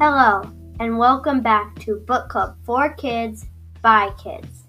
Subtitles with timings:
[0.00, 0.48] Hello,
[0.78, 3.46] and welcome back to Book Club for Kids
[3.82, 4.62] by Kids.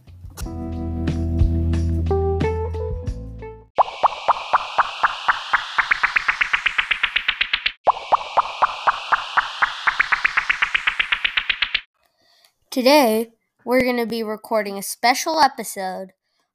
[12.71, 13.27] Today,
[13.63, 16.13] we're going to be recording a special episode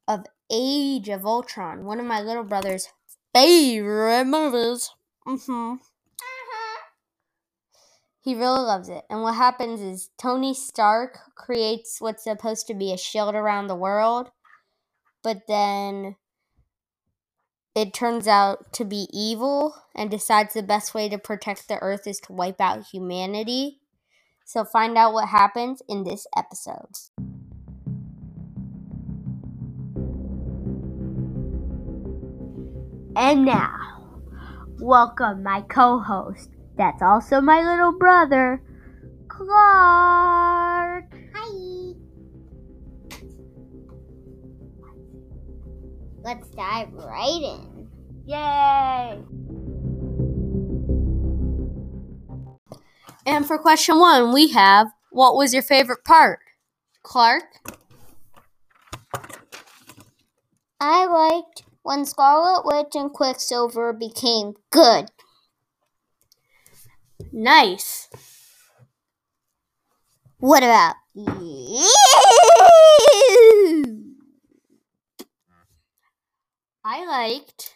[0.09, 2.89] of Age of Ultron, one of my little brother's
[3.32, 4.91] favorite movies.
[5.29, 5.75] Mm-hmm.
[8.25, 9.05] He really loves it.
[9.11, 13.75] And what happens is Tony Stark creates what's supposed to be a shield around the
[13.75, 14.31] world,
[15.23, 16.17] but then
[17.75, 22.07] it turns out to be evil and decides the best way to protect the earth
[22.07, 23.81] is to wipe out humanity.
[24.46, 26.96] So find out what happens in this episode.
[33.17, 34.25] And now,
[34.81, 38.62] welcome my co host, that's also my little brother,
[39.29, 41.15] Clark.
[41.35, 41.95] Hi.
[46.23, 47.89] Let's dive right in.
[48.27, 49.23] Yay!
[53.27, 56.41] And for question one, we have what was your favorite part?
[57.03, 57.45] Clark?
[60.81, 65.11] I liked when Scarlet Witch and Quicksilver became good.
[67.33, 68.09] Nice.
[70.39, 71.83] What about you?
[76.85, 77.75] I liked.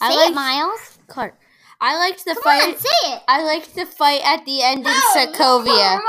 [0.00, 0.98] Say I it, liked Miles.
[1.08, 1.34] Clark.
[1.80, 2.68] I liked the Come fight.
[2.68, 3.22] on, say it.
[3.28, 6.00] I liked the fight at the end in oh, Sokovia.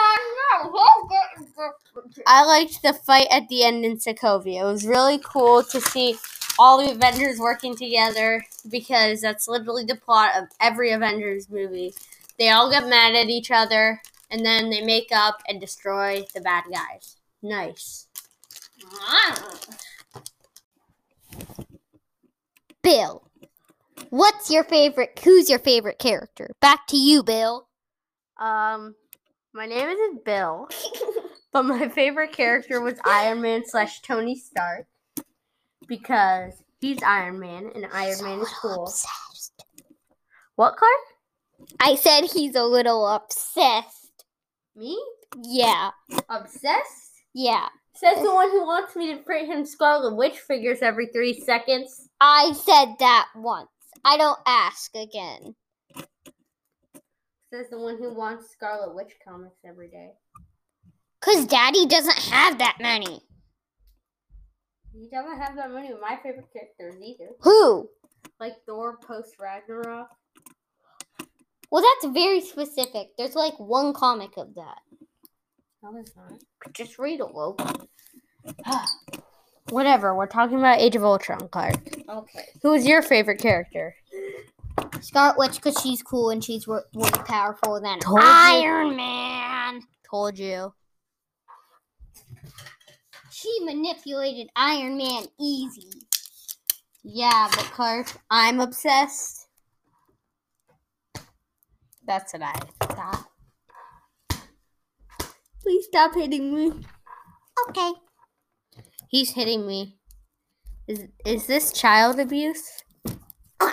[2.28, 4.62] I liked the fight at the end in Sokovia.
[4.62, 6.18] It was really cool to see
[6.60, 11.96] all the Avengers working together because that's literally the plot of every Avengers movie.
[12.38, 16.42] They all get mad at each other and then they make up and destroy the
[16.42, 17.16] bad guys.
[17.42, 18.08] Nice.
[22.84, 23.24] Bill,
[24.10, 25.20] what's your favorite?
[25.24, 26.52] Who's your favorite character?
[26.60, 27.68] Back to you, Bill.
[28.38, 28.96] Um,
[29.54, 30.68] my name isn't Bill,
[31.54, 34.88] but my favorite character was Iron Man slash Tony Stark
[35.90, 38.84] because he's Iron Man and Iron Man is cool.
[38.86, 39.66] Obsessed.
[40.56, 40.88] What, car?
[41.82, 44.24] I said he's a little obsessed.
[44.76, 44.98] Me?
[45.44, 45.90] Yeah,
[46.30, 47.24] Obsessed?
[47.34, 47.68] yeah.
[47.96, 52.08] Says the one who wants me to print him Scarlet Witch figures every three seconds.
[52.22, 53.68] I said that once.
[54.06, 55.54] I don't ask again.
[57.52, 60.12] Says the one who wants Scarlet Witch comics every day.
[61.20, 63.20] Cause Daddy doesn't have that many.
[64.94, 67.30] He doesn't have that many of my favorite characters either.
[67.42, 67.90] Who?
[68.40, 70.10] Like Thor post Ragnarok.
[71.72, 73.10] Well, that's very specific.
[73.18, 74.80] There's like one comic of that.
[75.84, 76.40] No, there's not.
[76.74, 77.88] Just read it, Logan.
[79.70, 81.76] Whatever, we're talking about Age of Ultron, Clark.
[82.10, 82.46] Okay.
[82.64, 83.96] Who is your favorite character?
[85.02, 86.82] Scarlet Witch, because she's cool and she's more
[87.26, 88.26] powerful than Told you.
[88.26, 89.82] Iron Man.
[90.10, 90.74] Told you.
[93.42, 95.88] She manipulated Iron Man easy.
[97.04, 99.48] Yeah, but Clark, I'm obsessed.
[102.06, 103.30] That's what I thought.
[105.62, 106.74] Please stop hitting me.
[107.70, 107.94] Okay.
[109.08, 109.96] He's hitting me.
[110.90, 112.84] Is is this child abuse?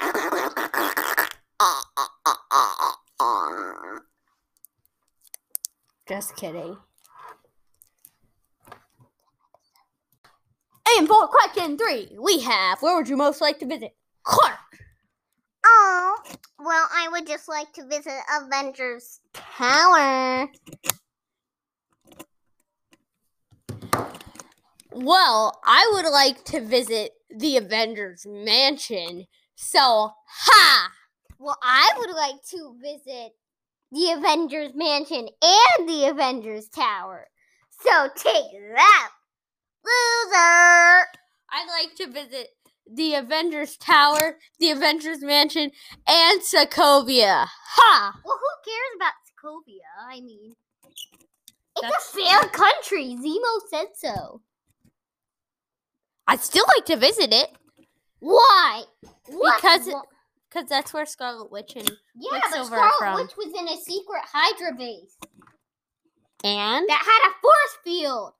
[6.08, 6.76] Just kidding.
[10.96, 13.94] And for question three, we have where would you most like to visit?
[14.22, 14.54] Clark.
[15.64, 16.16] Oh,
[16.58, 20.48] well, I would just like to visit Avengers Tower.
[24.92, 29.26] Well, I would like to visit the Avengers Mansion.
[29.54, 30.90] So, ha!
[31.38, 33.32] Well, I would like to visit
[33.92, 37.26] the Avengers Mansion and the Avengers Tower.
[37.82, 39.10] So take that,
[39.86, 41.06] loser!
[41.50, 42.48] I'd like to visit
[42.92, 45.70] the Avengers Tower, the Avengers Mansion,
[46.06, 47.46] and Sokovia.
[47.48, 48.20] Ha!
[48.24, 50.10] Well, who cares about Sokovia?
[50.10, 50.54] I mean,
[51.76, 53.16] it's That's- a failed country.
[53.16, 54.42] Zemo said so.
[56.26, 57.50] I'd still like to visit it
[58.18, 58.82] Why?
[59.28, 59.56] What?
[59.62, 59.88] Because
[60.50, 63.22] because that's where Scarlet Witch and yeah, but Quicksilver Scarlet.
[63.22, 65.16] Witch was in a secret Hydra base
[66.42, 68.32] and that had a force field.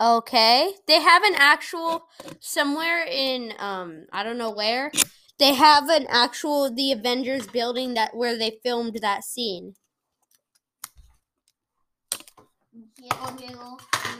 [0.00, 2.06] Okay, they have an actual
[2.40, 4.90] somewhere in um I don't know where
[5.40, 9.74] they have an actual the Avengers building that where they filmed that scene.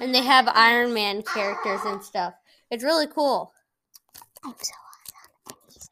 [0.01, 2.33] And they have Iron Man characters and stuff.
[2.71, 3.53] It's really cool.
[4.43, 5.51] I'm so awesome.
[5.51, 5.91] And he's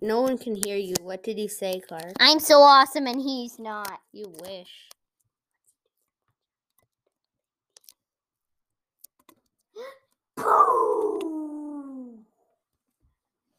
[0.00, 0.08] not.
[0.08, 0.94] No one can hear you.
[1.00, 2.12] What did he say, Clark?
[2.20, 4.00] I'm so awesome and he's not.
[4.12, 4.90] You wish.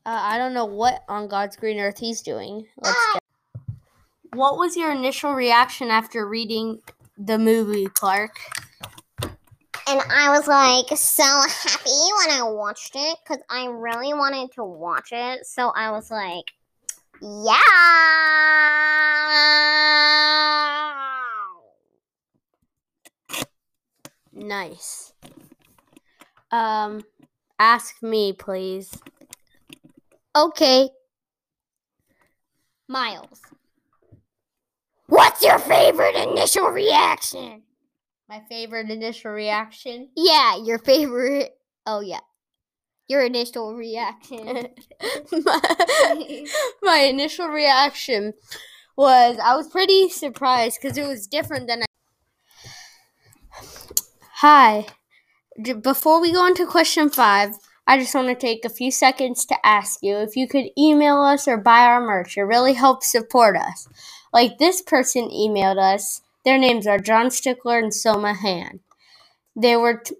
[0.07, 2.65] Uh, I don't know what on God's green earth he's doing.
[2.77, 3.13] Let's Ah.
[3.15, 3.23] get.
[4.37, 6.81] What was your initial reaction after reading
[7.17, 8.39] the movie, Clark?
[9.21, 11.89] And I was like so happy
[12.19, 15.45] when I watched it because I really wanted to watch it.
[15.45, 16.53] So I was like,
[17.21, 17.57] yeah.
[24.31, 25.11] Nice.
[26.51, 27.03] Um,
[27.59, 28.97] ask me, please.
[30.37, 30.89] Okay.
[32.87, 33.41] Miles.
[35.07, 37.63] What's your favorite initial reaction?
[38.29, 40.09] My favorite initial reaction.
[40.15, 41.53] Yeah, your favorite.
[41.87, 42.19] Oh, yeah.
[43.07, 44.67] Your initial reaction.
[45.31, 46.45] my,
[46.83, 48.33] my initial reaction
[48.95, 51.85] was I was pretty surprised because it was different than I.
[54.35, 54.85] Hi.
[55.81, 57.55] Before we go into question five,
[57.87, 61.21] I just want to take a few seconds to ask you if you could email
[61.21, 62.37] us or buy our merch.
[62.37, 63.87] It really helps support us.
[64.33, 66.21] Like this person emailed us.
[66.43, 68.81] Their names are John Stickler and Soma Han.
[69.55, 69.99] They were.
[69.99, 70.15] T-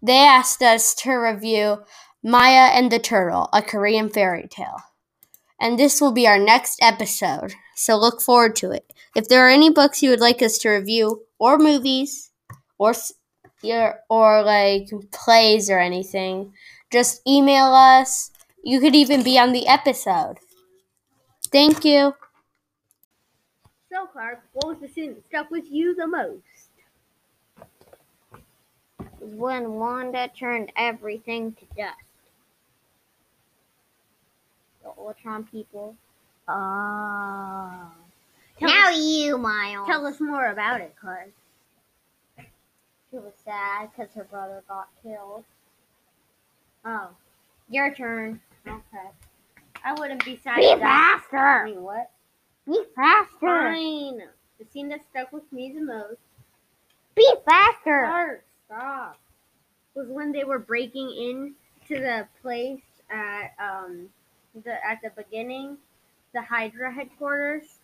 [0.00, 1.82] they asked us to review
[2.22, 4.78] Maya and the Turtle, a Korean fairy tale.
[5.60, 8.92] And this will be our next episode, so look forward to it.
[9.16, 12.30] If there are any books you would like us to review, or movies,
[12.78, 12.94] or
[13.62, 16.52] your- or like plays or anything,
[16.90, 18.30] just email us.
[18.64, 20.38] You could even be on the episode.
[21.50, 22.14] Thank you.
[23.90, 26.42] So, Clark, what was the scene that stuck with you the most?
[29.20, 31.96] when Wanda turned everything to dust.
[34.82, 35.96] The Ultron people.
[36.46, 37.92] Ah.
[38.58, 39.86] Tell, now us, you, Miles.
[39.86, 41.30] tell us more about it, Clark.
[43.10, 45.44] She was sad because her brother got killed.
[46.84, 47.08] Oh,
[47.70, 48.40] Your turn.
[48.66, 49.08] okay.
[49.84, 50.56] I wouldn't be sad.
[50.56, 51.64] Be faster.
[51.66, 52.10] Wait, what?
[52.66, 53.30] Be faster.
[53.40, 54.20] Fine.
[54.58, 56.18] The scene that stuck with me the most,
[57.14, 58.04] Be faster.
[58.06, 59.18] Clark, stop,
[59.94, 61.54] was when they were breaking in
[61.86, 64.08] to the place at um
[64.64, 65.76] the at the beginning,
[66.34, 67.78] the Hydra headquarters,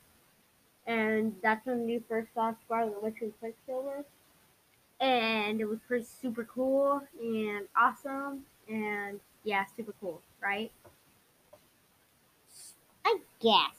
[0.86, 4.04] and that's when you first saw Scarlet Witch and Quicksilver.
[5.00, 10.70] And it was pretty super cool and awesome and yeah, super cool, right?
[13.04, 13.76] I guess.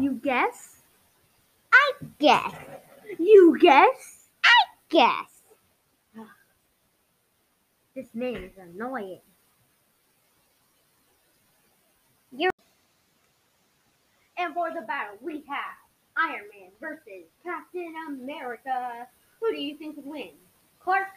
[0.00, 0.76] You guess?
[1.72, 2.54] I guess.
[3.18, 4.28] You guess?
[4.44, 5.30] I guess.
[7.94, 9.20] This name is annoying.
[12.30, 12.50] You're-
[14.38, 15.76] And for the battle, we have
[16.16, 19.06] Iron Man versus Captain America.
[19.40, 20.30] Who do you think would win?
[20.80, 21.08] Clark?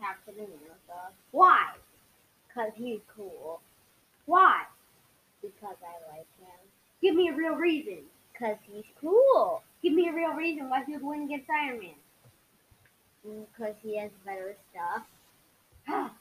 [0.00, 1.12] Captain America.
[1.30, 1.72] Why?
[2.46, 3.60] Because he's cool.
[4.26, 4.62] Why?
[5.40, 6.60] Because I like him.
[7.00, 7.98] Give me a real reason.
[8.32, 9.62] Because he's cool.
[9.82, 11.90] Give me a real reason why he would win against Iron Man.
[13.26, 16.10] Mm, because he has better stuff.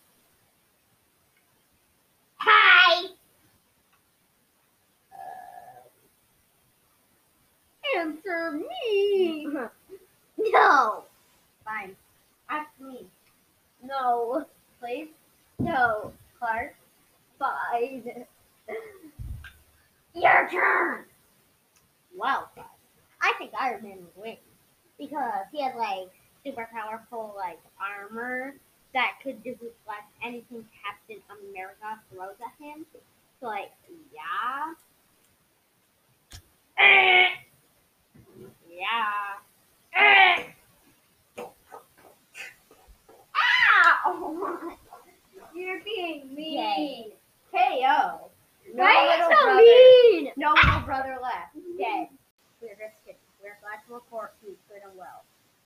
[20.53, 20.99] Wow,
[22.15, 22.51] Well,
[23.21, 24.37] I think Iron Man would win
[24.97, 26.09] because he had like
[26.43, 28.55] super powerful like armor
[28.93, 32.85] that could just reflect anything Captain America throws at him.
[33.41, 33.71] So like,
[36.79, 37.37] yeah.